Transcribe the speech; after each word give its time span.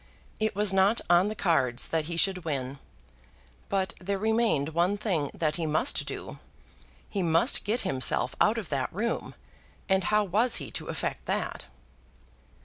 It 0.39 0.55
was 0.55 0.73
not 0.73 0.99
on 1.11 1.27
the 1.27 1.35
cards 1.35 1.89
that 1.89 2.05
he 2.05 2.17
should 2.17 2.43
win. 2.43 2.79
But 3.69 3.93
there 3.99 4.17
remained 4.17 4.69
one 4.69 4.97
thing 4.97 5.29
that 5.31 5.57
he 5.57 5.67
must 5.67 6.07
do. 6.07 6.39
He 7.07 7.21
must 7.21 7.63
get 7.65 7.81
himself 7.81 8.35
out 8.41 8.57
of 8.57 8.69
that 8.69 8.91
room; 8.91 9.35
and 9.87 10.05
how 10.05 10.23
was 10.23 10.55
he 10.55 10.71
to 10.71 10.87
effect 10.87 11.27
that? 11.27 11.67